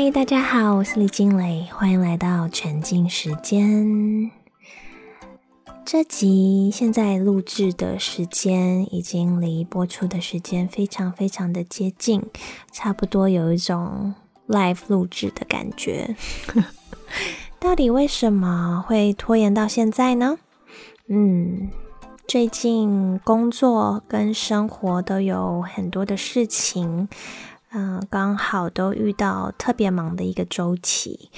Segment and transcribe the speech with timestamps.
[0.00, 4.30] 嗨，大家好，我是李金磊，欢迎来到沉浸时间。
[5.84, 12.22] 这集现在录制的时间已经离播出的时间非常非常的接近，
[12.70, 14.14] 差不多有一种
[14.46, 16.14] live 录制的感觉。
[17.58, 20.38] 到底为什么会拖延到现在呢？
[21.08, 21.70] 嗯，
[22.28, 27.08] 最近工作跟生活都有很多的事情。
[27.70, 31.30] 嗯，刚好都遇到特别忙的一个周期，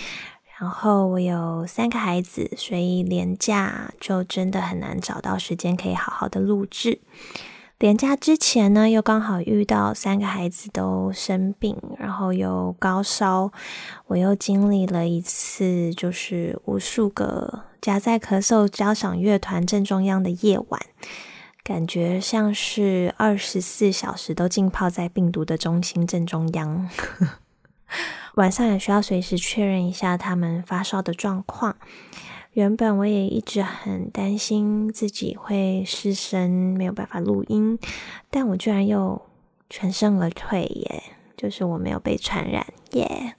[0.60, 7.00] 然后我有三个孩子，所以连假就真的很难找到时间可以好好的录制。
[7.78, 13.50] 连假之前呢，又刚好遇到三个孩子都生病，然后又高烧，
[14.06, 20.80] 我又经历了一次就是无数个夹在咳嗽交响乐团正中央的夜晚。
[21.62, 26.88] 感觉像是二十四小时都浸泡在病毒的中心正中央，
[28.36, 31.76] 晚上也需要随时确认一下他们发烧的状况。
[32.52, 37.78] 原本我也一直很担心自己会失声，没有办法录音，
[38.28, 39.22] 但我居然又
[39.68, 41.02] 全身而退耶！
[41.36, 43.36] 就是我没有被传染耶！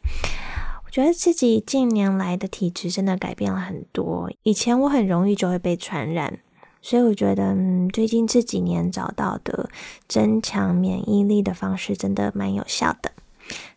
[0.86, 6.40] 我觉得自己近年来的体质真的改变了很多，以前我很容易就会被传染。
[6.82, 9.70] 所以我觉得，嗯，最近这几年找到的
[10.08, 13.12] 增强免疫力的方式真的蛮有效的，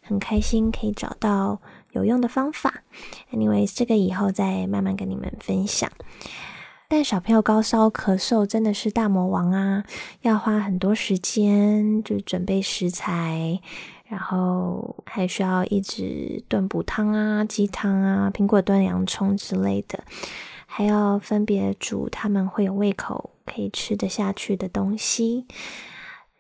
[0.03, 1.61] 很开心可以找到
[1.93, 2.83] 有用的方法。
[3.31, 5.91] Anyway，这个以后再慢慢跟你们分享。
[6.89, 9.85] 但小朋友高烧咳嗽真的是大魔王啊，
[10.23, 13.61] 要花很多时间就准备食材，
[14.07, 20.05] 然后还需要一直炖补汤啊、鸡汤啊、苹果炖洋葱之类的。
[20.77, 25.47] 还要分别煮他们会有胃口可以吃得下去的东西，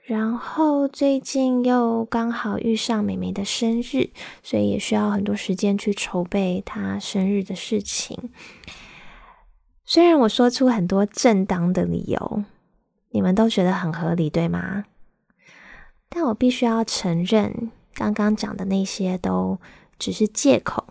[0.03, 4.11] 然后最近又刚好遇上美美的生日，
[4.43, 8.33] 所以也需要很多时间去筹备她生日的事情。
[9.85, 12.43] 虽然我说出很多正当的理由，
[13.11, 14.87] 你们都觉得很合理，对吗？
[16.09, 19.61] 但我必须要承认，刚刚讲的那些都
[19.97, 20.87] 只是借口。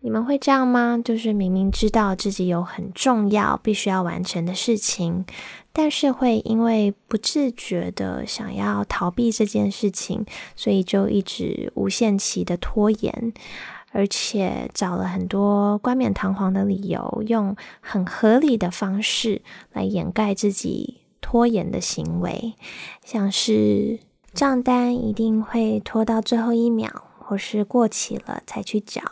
[0.00, 1.00] 你们会这样吗？
[1.04, 5.24] 就是明明知道自己有很重要、必须要完成的事情，
[5.72, 10.24] 但是会因为不自觉的想要逃避这件事情，
[10.54, 13.32] 所以就一直无限期的拖延，
[13.90, 19.42] 而且找了很多冠冕堂皇的理由，用很合理的方式
[19.72, 22.54] 来掩盖自己拖延的行为，
[23.04, 23.98] 像是
[24.32, 29.02] 账单一定会拖到最后一秒，或是过期了才去缴。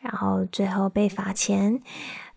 [0.00, 1.82] 然后最后被罚钱，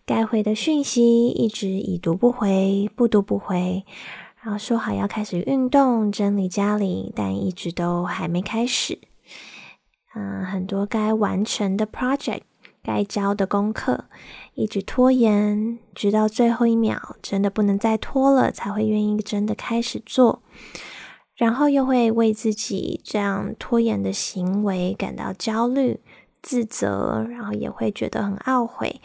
[0.06, 3.84] 该回的讯息一直已读不回，不读不回。
[4.42, 8.98] 然后说好要开始运动、整理家里，但一直都还没开始。
[10.14, 12.42] 嗯，很多该完成的 project、
[12.82, 14.04] 该交的功课，
[14.52, 20.42] 一直拖延，直到最后一秒，真的不能再拖了，才会愿意真的开始做。
[21.34, 26.00] 然后又会为自己这样拖延的行为感到焦虑。
[26.44, 29.00] 自责，然后也会觉得很懊悔，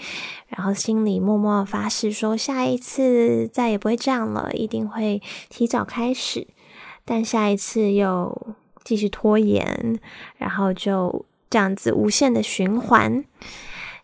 [0.47, 6.47] 然后心里默默发誓说下一次再也不会这样了，一定会提早开始。
[7.05, 9.97] 但下一次又继续拖延，
[10.37, 13.23] 然后就这样子无限的循环。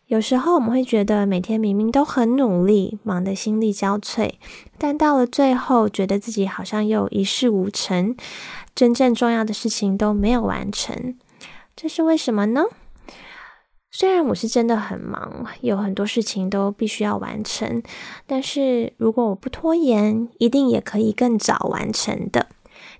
[0.07, 4.31] 有时候我们会觉得每天明明都很努力，忙得心力交瘁，
[4.77, 8.15] 但到了最后，觉得自己好像又一事无成，
[8.73, 11.17] 真正重要的事情都没有完成，
[11.75, 12.63] 这是为什么呢？
[13.97, 17.81] 虽然我是真的很忙，有很多事情都必须要完成，
[18.27, 22.47] 但是如果我不拖延，一定也可以更早完成的。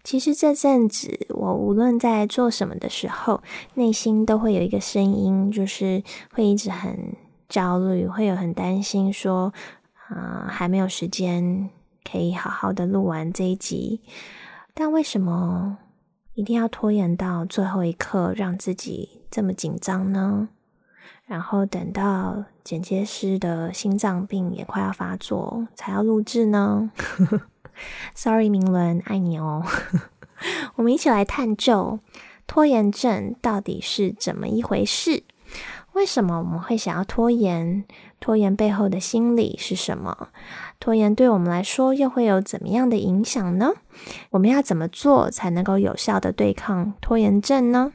[0.05, 6.01] 其实这阵子，我无论在做什么的时候，内心都会有一个声音，就是
[6.31, 7.13] 会一直很
[7.49, 9.53] 焦虑，会有很担心，说
[10.07, 11.69] 啊，还没有时间
[12.09, 13.99] 可以好好的录完这一集。
[14.73, 15.77] 但为什么
[16.35, 20.47] 一定要拖延到最后一刻，让自己这么紧张呢？
[21.25, 26.91] 然后等到剪接师的心脏病也快要发作，才要录制呢。
[28.13, 29.63] Sorry，明伦，爱你哦。
[30.75, 31.99] 我们一起来探究
[32.45, 35.23] 拖延症到底是怎么一回事？
[35.93, 37.85] 为什么我们会想要拖延？
[38.19, 40.29] 拖延背后的心理是什么？
[40.79, 43.71] 拖延对我们来说又会有怎么样的影响呢？
[44.31, 47.93] 我们要怎么做才能够有效的对抗拖延症呢？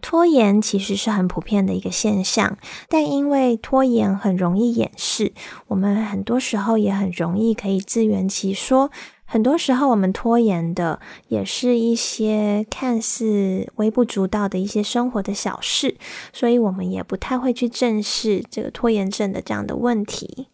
[0.00, 2.58] 拖延其实是很普遍的一个现象，
[2.88, 5.32] 但因为拖延很容易掩饰，
[5.68, 8.90] 我们很多时候也很容易可以自圆其说，
[9.24, 10.98] 很多时候，我们拖延的
[11.28, 15.96] 也是一些看似微不足道的一些生活的小事，
[16.32, 20.48] 所以我们也不太会去正视这个拖延症的这样的问题。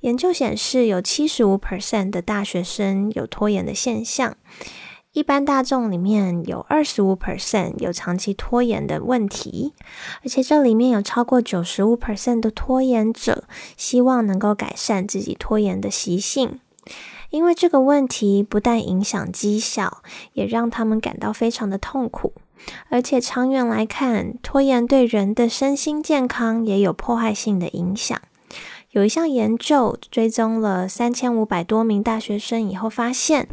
[0.00, 4.36] 研究显示，有七十五 percent 的大学生有拖延的现象，
[5.12, 9.74] 一般大众里面有二十五 percent 有长期拖延的问题，
[10.22, 13.44] 而且这里面有超过九十五 percent 的拖延者
[13.76, 16.60] 希望能够改善自己拖延的习性。
[17.28, 22.32] 因为这个问题不但影响绩效，也让他们感到非常的痛苦，
[22.88, 28.18] 而且长远来看，拖延对人的身心健康也有破坏性的影响。
[28.92, 33.48] 有一项研究追踪了三千五百多名大学生以后，发现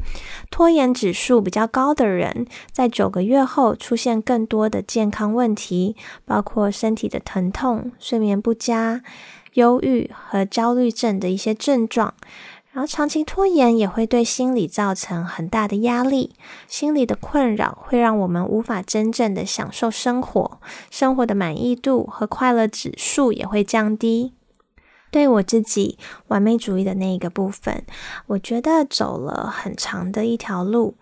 [0.51, 5.95] 拖延指数比较高的人，在九个月后出现更多的健康问题，
[6.25, 9.01] 包括身体的疼痛、睡眠不佳、
[9.53, 12.13] 忧郁和焦虑症的一些症状。
[12.73, 16.35] 然后，长期拖延也会对心理造成很大的压力，
[16.67, 20.59] 心理的困扰会让我们无法真正的享受生活，
[20.91, 24.33] 生活的满意度和快乐指数也会降低。
[25.11, 25.97] 对我自己
[26.27, 27.83] 完美主义的那一个部分，
[28.27, 30.95] 我觉得走了很长的一条路，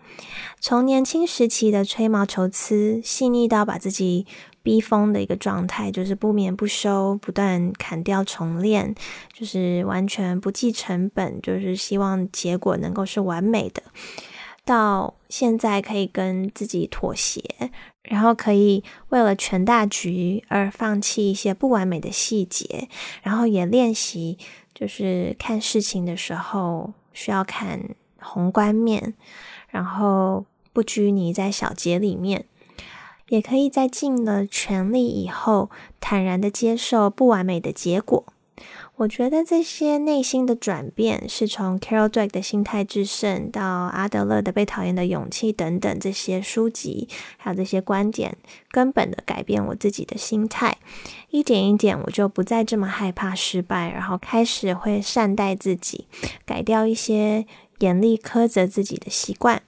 [0.60, 4.26] 从年轻时期的吹毛求疵，细腻到把自己。
[4.60, 8.94] 逼疯的一个状态，就是不眠不休，不断砍掉重练，
[9.32, 13.82] 就是完全不计成本，就是希望结果能够是完美的。
[14.66, 17.42] 到现在可以跟自己妥协，
[18.08, 22.88] 然后可以为了全大局而放弃一些不完美的细节，
[23.22, 24.38] 然后也练习，
[24.74, 29.14] 就是看事情的时候需要看宏观面，
[29.68, 32.46] 然后不拘泥在小节里面。
[33.28, 35.68] 也可以在尽了全力以后，
[36.00, 38.24] 坦然的接受不完美的结果。
[38.98, 48.36] 我觉得这些内心的转变，是从 Carol Dweck 的心态制胜到阿德勒的被讨厌的勇气等等这些书籍，还有这些观点，
[48.72, 50.78] 根本的改变我自己的心态。
[51.30, 56.08] 一点一点，我就不再这么害怕失败，然后开始会善待自己，
[56.44, 57.46] 改掉一些
[57.78, 59.62] 严厉苛责自己的习惯，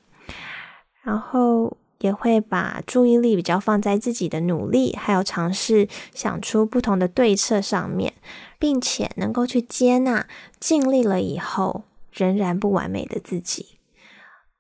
[1.03, 1.77] 然后。
[2.01, 8.13] 也会把注意力比较放在自己的努力，还有尝试想出不同的对策上面，
[8.59, 10.27] 并且能够去接纳
[10.59, 13.79] 尽力了以后仍然不完美的自己。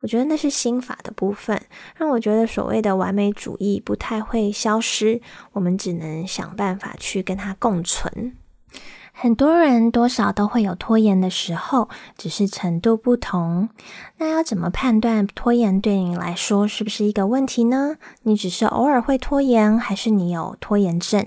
[0.02, 1.60] 我觉得那是心法的部分，
[1.96, 5.20] 让我觉得所谓的完美主义不太会消失，
[5.52, 8.36] 我们只能想办法去跟它共存。
[9.22, 13.68] 很多人多少都会有拖延的时候，只是程度不同。
[14.16, 17.96] 那要怎么判断拖延对你来说是不是一个问题呢？
[18.22, 21.26] 你只是偶尔会拖延，还是你有拖延症？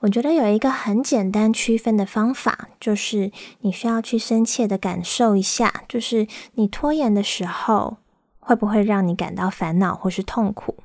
[0.00, 6.26] 我觉得有一个很简单区分的方法，就是你需要去深切的感受一下，就是
[6.56, 7.96] 你拖延的时候，
[8.40, 10.76] 会不会让你感到烦恼或是痛苦？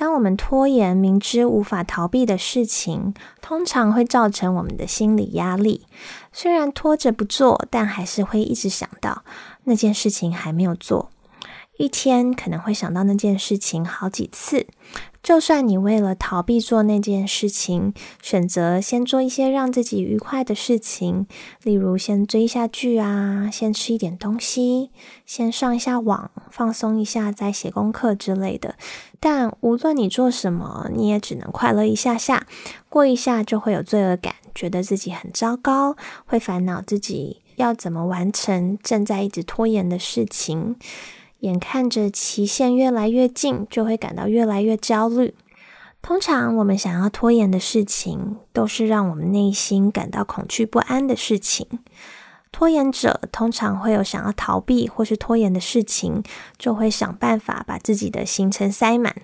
[0.00, 3.12] 当我们拖延明知无法逃避的事情，
[3.42, 5.84] 通常会造成我们的心理压力。
[6.32, 9.22] 虽然拖着不做，但还是会一直想到
[9.64, 11.10] 那件事情还没有做。
[11.80, 14.66] 一天可能会想到那件事情好几次。
[15.22, 21.26] 就算你为了逃避做那件事情，选择先做一些让自己愉快的事情，
[21.62, 24.90] 例如先追一下剧啊，先吃一点东西，
[25.24, 28.74] 先上一下网，放松一下，再写功课之类的。
[29.18, 32.46] 但无论你做什么，你也只能快乐一下下，
[32.90, 40.76] 过一下就会有罪恶感，觉得自己很糟糕，会烦恼自己要怎么完成正在一直拖延的事情。
[41.40, 45.34] 眼看着期限越来越近，就会感到越来越焦虑。
[46.02, 51.66] 通常，我们想要拖延的事情，都是让我们内心感到恐惧不安的事情。
[52.52, 56.22] 拖延者通常会有想要逃避或是拖延的事情，
[56.58, 59.14] 就会想办法把自己的行程塞满，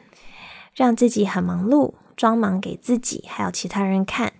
[0.75, 4.35] 让自己很忙碌，装忙给自己还有其他人看。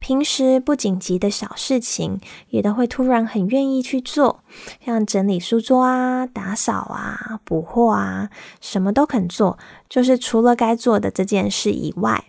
[0.00, 4.42] 平时不紧急的小事情，也都会突然很愿意去做，
[4.84, 12.24] 像整理书桌啊、打扫啊、补货啊，什么都肯做，就是除了该做的这件事以外，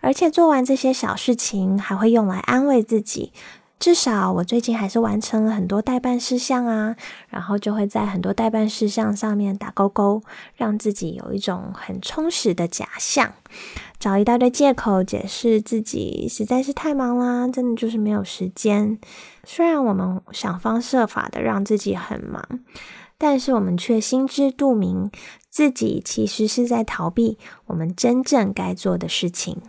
[0.00, 3.32] 而且做完这些小事情，还会用来安慰自己。
[3.78, 6.96] 至少我最近还是完成了很多代办事项啊，
[7.28, 10.22] 然后就会在很多代办事项上面打勾勾，
[10.56, 13.32] 让自己有一种很充实的假象，
[14.00, 18.98] 找一大堆借口解释自己实在是太忙啦，真的就是没有时间。
[19.44, 22.42] 虽然我们想方设法的让自己很忙，
[23.16, 25.08] 但是我们却心知肚明，
[25.48, 29.62] 自己其实是在逃避我们真正该做的事情。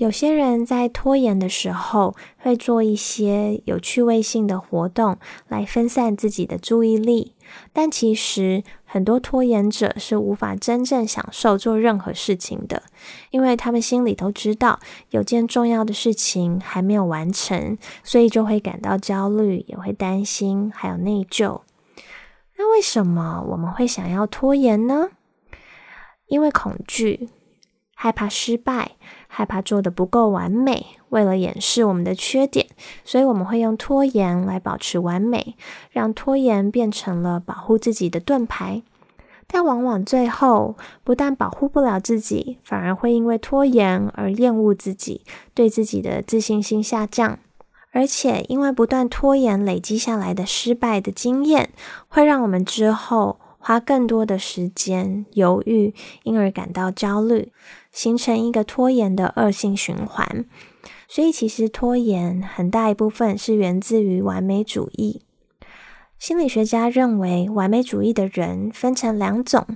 [0.00, 7.34] 有些人在拖延的时候，会做一些有趣味性的活动来分散自己的注意力。
[7.74, 12.84] 但其实，很多拖延者是无法真正享受做任何事情的，
[13.30, 14.80] 因为他们心里都知道
[15.10, 21.60] 有件重要的事情还没有完成，所以就会感到焦虑，也会担心，还有内疚。
[22.56, 25.10] 那为什么我们会想要拖延呢？
[26.28, 27.28] 因为恐惧。
[28.02, 28.92] 害怕失败，
[29.32, 30.84] 害怕做的不够完美。
[31.10, 32.66] 为了掩饰我们的缺点，
[33.04, 35.56] 所以我们会用拖延来保持完美，
[35.90, 38.82] 让拖延变成了保护自己的盾牌。
[39.52, 45.22] 但往往最后不但保护不了自己，反而会因为拖延而厌恶自己，
[45.54, 47.38] 对自己的自信心下降。
[47.92, 51.70] 而且因为不断拖延累积下来的失败的经验，
[52.06, 57.52] 会让我们之后花更多的时间犹豫，因而感到焦虑。
[57.92, 60.44] 形成一个拖延的恶性循环，
[61.08, 65.22] 所以其实拖延很大一部分是源自于完美主义。
[66.16, 69.66] 心理学家认为，完美主义的人分成两种：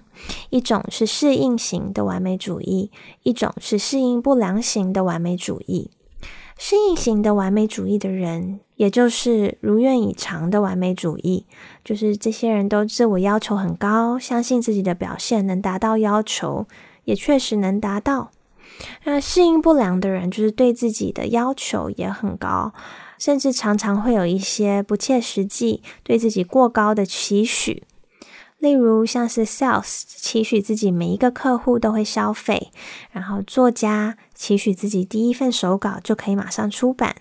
[0.51, 2.93] 一种是适应型的完美主义，
[3.25, 5.91] 一种是适应不良型的完美主义。
[6.57, 11.47] 适应型的完美主义的人，也就是如愿以偿的完美主义，
[11.85, 16.67] 就是这些人都自我要求很高，相信自己的表现能达到要求。
[17.05, 18.31] 也确实能达到。
[19.05, 22.73] 那适应不良的人，就是对自己的要求也很高，
[23.19, 27.83] 甚至常常会有一些不切实际、对自己过高的期许。
[28.65, 32.73] 例如，像是 sales 期许自己每一个客户都会消费，
[33.13, 37.15] 然后作家期许自己第一份手稿就可以马上出版，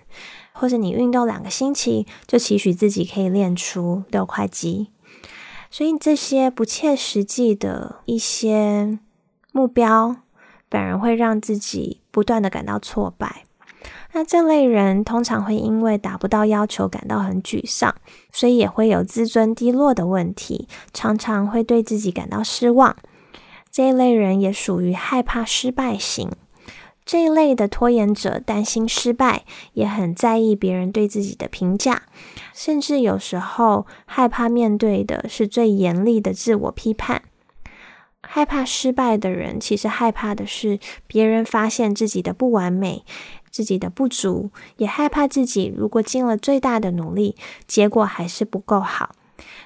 [0.53, 4.87] 或者你运动两个星期就期许自己可以练出六块肌。
[5.69, 8.99] 所以这些不切实际的一些。
[9.55, 10.15] 目标
[10.67, 13.45] 本而会让自己不断的感到挫败，
[14.13, 17.95] 那这类人通常会因为达不到要求感到很沮丧，
[18.31, 22.95] 所以也会有自尊低落的问题，常常会对自己感到失望。
[23.71, 26.29] 这一类人也属于害怕失败型。
[27.05, 32.03] 这一类的拖延者担心失败，也很在意别人对自己的评价，
[32.53, 37.23] 甚至有时候害怕面对的是最严厉的自我批判。
[38.21, 43.03] 害怕失败的人，其实害怕的是别人发现自己的不完美、
[43.53, 49.11] 自己的不足，也害怕自己如果尽了最大的努力，结果还是不够好。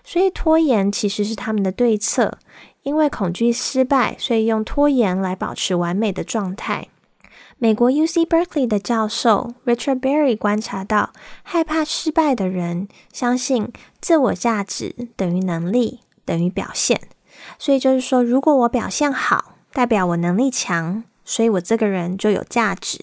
[0.04, 2.38] 所以拖延其实是他们的对策，
[2.84, 6.90] 因为恐惧失败，所以用拖延来保持完美的状态。
[7.60, 11.12] 美国 U C Berkeley 的教授 Richard Berry 观察到，
[11.44, 17.02] 害怕失败的人相信自我价值等于能力等于表现。
[17.58, 23.00] 所以就是说，如果我表现好，代表我能力强，所以我这个人就有价值。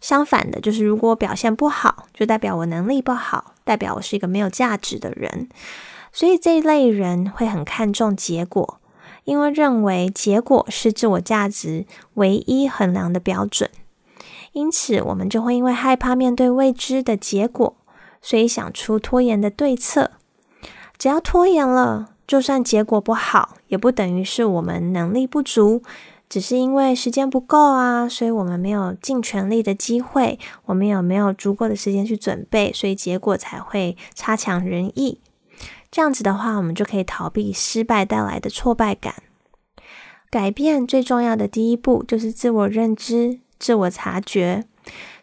[0.00, 5.48] 相反的，就是如果表现不好，就代表我能力不好，代表我是一个没有价值的人。
[6.12, 8.80] 所以这一类人会很看重结果，
[9.24, 13.70] 因为认为结果是自我价值唯一衡量的标准。
[14.52, 17.76] 因此，我们就会因为害怕面对未知的结果，
[18.22, 20.12] 所以想出拖延的对策。
[20.96, 22.10] 只要拖延了。
[22.28, 25.82] 就算结果不好，也不等于是我们能力不足，
[26.28, 35.20] 只是因为时间不够啊，所以我们没有尽全力的机会，我们有没有足够的时间去准备，所以结果才会差强人意。
[35.90, 39.14] 这样子的话，我们就可以逃避失败带来的挫败感。
[40.30, 44.64] 改变最重要的第一步就是自我认知、自我察觉。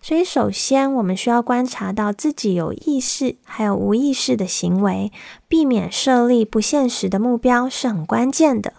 [0.02, 5.12] 所以，首先我们需要观察到自己有意识还有无意识的行为，
[5.48, 8.74] 避免设立不现实的目标是很关键的。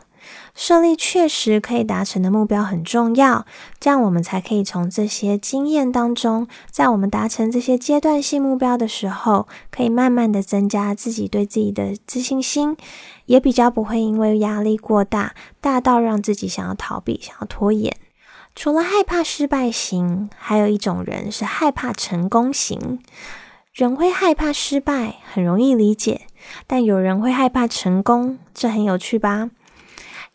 [0.56, 3.44] 设立确实可以达成的目标很重要，
[3.78, 12.74] 这样我们才可以从这些经验当中，在我们达成这些阶段性目标的时候，可以慢慢的增加自己对自己的自信心，
[13.26, 17.94] 也比较不会因为压力过大，大到让自己想要逃避、想要拖延。
[18.54, 22.98] 除了害怕失败型，还有一种人是害怕成功型。
[23.74, 26.22] 人会害怕失败，很容易理解；
[26.66, 29.50] 但有人会害怕成功，这很有趣吧？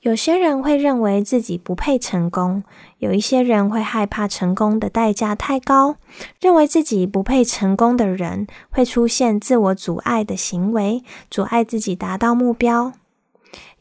[0.02, 2.64] 有些人会认为自己不配成功，
[2.98, 5.96] 有一些人会害怕成功的代价太高，
[6.40, 12.94] 认为自己不配成功的人会出现自我阻碍的行为，阻碍自己达到目标。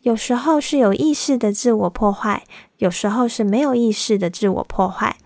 [0.03, 2.43] 有时候是有意识的自我破坏。
[2.77, 5.17] 有时候是没有意识的自我破坏，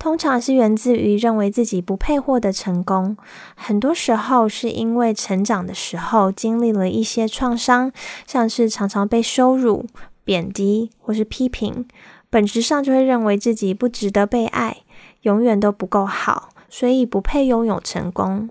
[0.00, 3.16] 通常是源自于认为自己不配获得成功。
[3.54, 7.92] 很多时候是因为成长的时候经历了一些创伤，
[8.26, 9.86] 像是常常被羞辱、
[10.24, 11.86] 贬低或是批评，
[12.30, 14.78] 本质上就会认为自己不值得被爱，
[15.22, 18.50] 永远都不够好，所以不配拥有成功。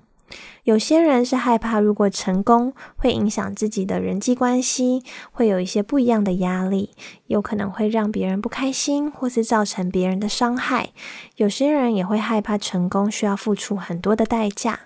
[0.63, 6.91] 有些人是害怕，如果成功会影响自己的人际关系，会有一些不一样的压力，
[7.27, 10.91] 有可能会让别人不开心，或是造成别人的伤害。
[11.35, 14.79] 有些人也会害怕成功需要付出很多的代价。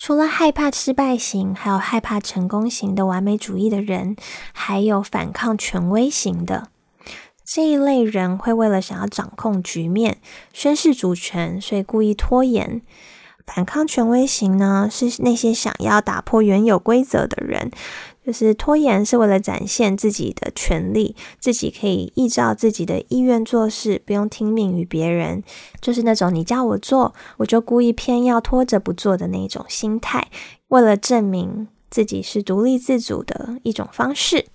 [0.00, 4.16] 除了害怕失败型，还有害怕成功型的完美主义的人，
[4.54, 6.68] 还有反抗权威型的
[7.44, 10.16] 这一类人，会为了想要掌控局面、
[10.54, 12.80] 宣示主权，所以故意拖延。
[13.52, 17.70] 反抗权威型呢，是那些想要打破原有规则的人，
[18.24, 25.42] 就是拖延是为了展现自己的权利，自己可以依照自己的意愿做事，不用听命于别人，
[25.80, 30.28] 就是那种你叫我做，我就故意偏要拖着不做的那种心态，
[30.68, 34.46] 为了证明自己是独立自主的一种方式。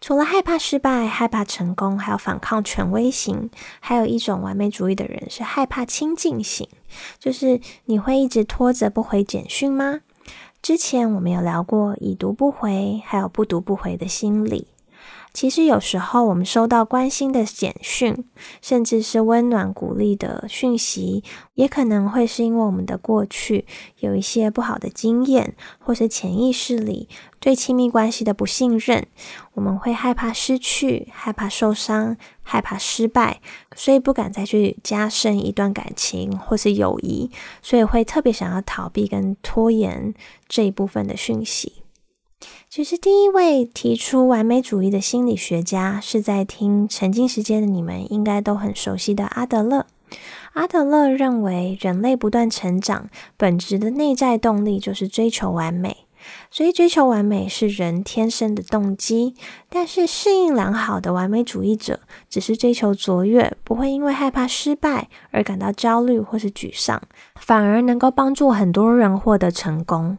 [0.00, 3.50] 除了害怕失败、害怕成功，还有反抗权威型，
[3.80, 6.68] 还有一种完美主义的人是害怕亲近型，
[7.18, 10.00] 就是你会一直拖着不回简讯吗？
[10.62, 14.68] 之前我们有聊过已读不回，还有不读不回的心理。
[15.32, 18.24] 其实有时候，我们收到关心的简讯，
[18.60, 21.22] 甚至是温暖鼓励的讯息，
[21.54, 23.64] 也可能会是因为我们的过去
[23.98, 27.08] 有一些不好的经验，或是潜意识里
[27.38, 29.06] 对亲密关系的不信任，
[29.54, 33.40] 我们会害怕失去，害怕受伤，害怕失败，
[33.76, 37.30] 所以不敢再去加深一段感情或是友谊，
[37.62, 40.12] 所以会特别想要逃避跟拖延
[40.48, 41.77] 这一部分的讯息。
[42.70, 49.86] 其实，第一位提出完美主义的心理学家是在听沉浸时间的你们应该都很熟悉的阿德勒。
[50.52, 56.04] 阿德勒认为，人类不断成长本质的内在动力就是追求完美，
[56.50, 59.34] 所以追求完美是人天生的动机。
[59.68, 67.02] 但是，适应良好的完美主义者只是追求卓越，不会因为害怕失败而感到焦虑或是沮丧，
[67.34, 70.16] 反而能够帮助很多人获得成功。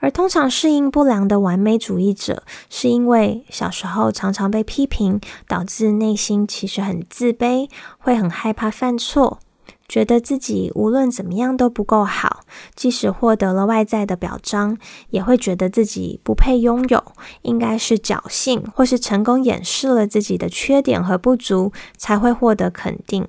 [0.00, 9.38] 而通常适应不良的完美主义者，是因为小时候常常被批评，导致内心其实很自卑，会很害怕犯错，
[9.86, 12.40] 觉得自己无论怎么样都不够好，
[12.74, 14.78] 即使获得了外在的表彰，
[15.10, 17.04] 也会觉得自己不配拥有，
[17.42, 23.26] 应该是侥幸或是成功掩饰了自己的缺点和不足，才会获得肯定。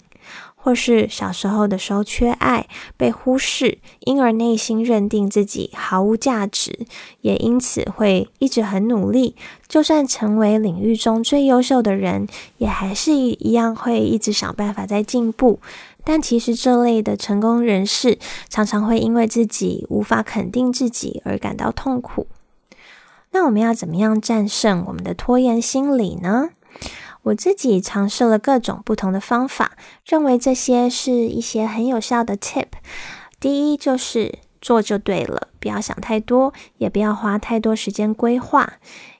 [0.63, 6.85] 或是小时候的时候缺爱、被忽视，因而内心认定自己毫无价值，
[7.21, 9.35] 也因此会一直很努力。
[9.67, 15.59] 就算成为领域中最优秀的人，也还是一样会一直想办法在进步。
[16.03, 18.19] 但其实这类的成功人士，
[18.49, 22.27] 常常会因为自己无法肯定自己而感到痛苦。
[23.31, 26.49] 那我们要怎么样战胜我们的拖延心理呢？
[27.23, 29.73] 我自己尝试了各种不同的方法，
[30.05, 32.67] 认为这些是一些很有效的 tip。
[33.39, 38.73] 第一就是做就对了，不要想太多，也不要花太多时间规划，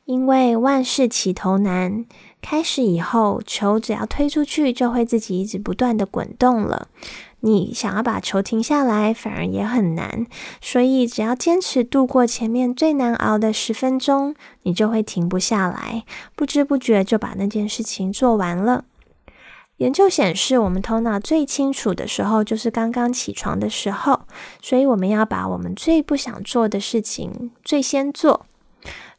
[0.05, 2.05] 因为万事起头难，
[2.41, 6.87] 开始以后球只要推出去，就会自己一直不断的滚动了。
[7.43, 10.27] 你想要把球停下来，反而也很难。
[10.61, 16.03] 所以，只要坚持度过前面最难熬的十分钟，你就会停不下来，
[16.35, 18.85] 不知不觉就把那件事情做完了。
[19.77, 24.21] 研究显示，我们头脑最清楚的时候就是刚刚起床的时候，
[24.61, 28.45] 所以我们要把我们最不想做的事情最先做。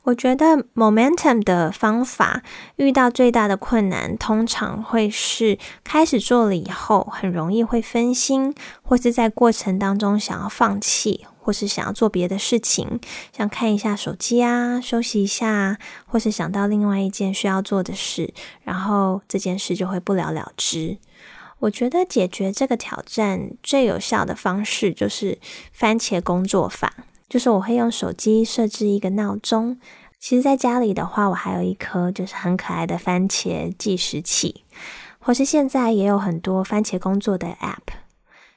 [0.05, 2.43] 我觉得 momentum 的方法
[2.75, 12.99] 遇到最大的困难，通常会是开始做了以后，很容易会分心，或是在过程当中想要放弃，或是想要做别的事情，
[13.33, 18.35] 像看一下手机啊，休息一下，或是想到另外一件需要做的事，
[18.65, 20.99] 然后这件事就会不了了之。
[21.61, 25.38] 我觉得解决这个挑战最有效的方式就是
[25.73, 26.93] 番茄工作法。
[27.33, 29.79] 就是我会用手机设置一个闹钟。
[30.21, 34.62] 其实，在家里的话，我还有一颗就是很可爱的番茄计时器，
[35.18, 38.02] 或是现在也有很多番茄工作的 App。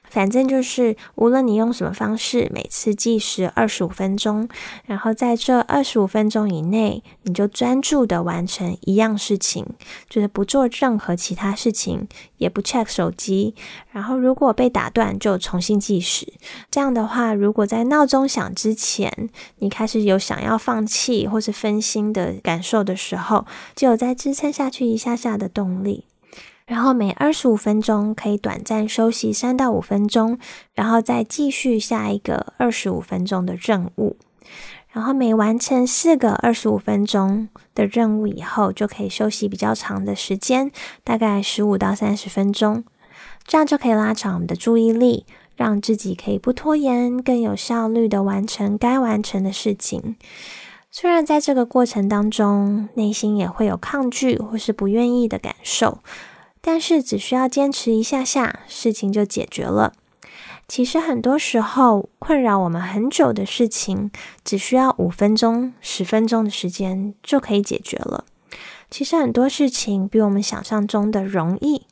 [0.08, 4.48] 反正就是，无论你用什么方式，每次计时二十五分钟，
[4.86, 9.66] 然后在这二十五分钟以内，你就专注的完成一样事情，
[10.08, 12.06] 就是不做任何其他事情，
[12.38, 13.54] 也不 check 手机。
[13.90, 16.32] 然后如果被打断，就重新计时。
[16.70, 26.04] 这样的话，如果在闹钟响之前，你开始有想要放弃或是分心的感受的时候，就有再支撑下去一下下的动力。
[26.66, 30.38] 然后每二十五分钟可以短暂休息三到五分钟，
[30.74, 34.16] 然后再继续下一个二十五分钟的任务。
[34.90, 40.72] 然后每完成四个二十五分钟的任务以后，就可以休息比较长的时间，
[41.04, 42.82] 大概十五到三十分钟。
[43.46, 45.24] 这样就可以拉长我们的注意力，
[45.54, 50.16] 让自己可以不拖延，更有效率的完成该完成的事情。
[50.90, 55.98] 虽然在这个过程当中，内心也会有抗拒或是不愿意的感受，
[56.66, 59.92] 但是只需要坚持一下下，事情就解决了。
[60.66, 64.10] 其实很多时候，困扰我们很久的事情，
[64.44, 68.24] 只需要五分钟、十分钟的时间就可以解决了。
[68.90, 71.82] 其实很多事情比我们想象中的容易。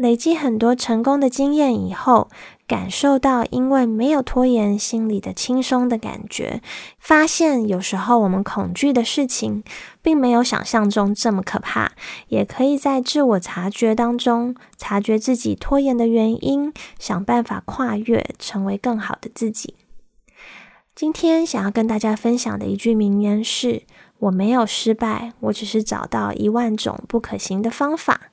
[0.00, 2.30] 累积很多成功的经验以后，
[2.66, 6.62] 感受到因为没有拖延，心里的轻松的感觉，
[6.98, 9.62] 发现有时候我们恐惧的事情，
[10.00, 11.92] 并没有想象中这么可怕，
[12.28, 19.74] 也可以在自我察觉当中，察觉自己拖延的原因，想办法跨越，成为更好的自己。
[20.94, 23.82] 今天想要跟大家分享的一句名言是
[24.20, 28.30] ：“我没有失败，我只是找到一万种不可行的方法。”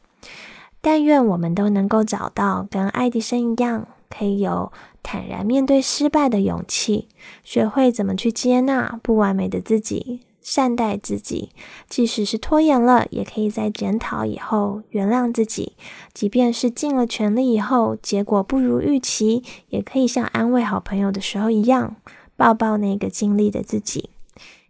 [0.90, 4.72] 但愿我们都能够找到跟爱迪生一样，可以有
[5.04, 7.10] 坦然面对失败的勇气，
[7.44, 11.50] 学会怎么去接纳不完美的自己，善待自己。
[11.90, 15.74] 即使是拖延了，也可以在检讨以后原谅自己。
[16.14, 21.98] 即便是尽了全力以后，结果不如预期，也可以像安慰好朋友的时候一样，
[22.38, 24.12] 抱抱那个尽力的自己。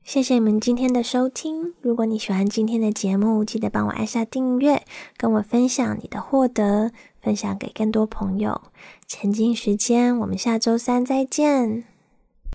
[0.07, 1.73] 谢谢你们今天的收听。
[1.81, 4.85] 如果你喜欢今天的节目，记得帮我按下订阅，
[5.17, 6.91] 跟我分享你的获得，
[7.21, 8.61] 分享给更多朋友。
[9.05, 11.83] 沉浸时间，我们下周三再见。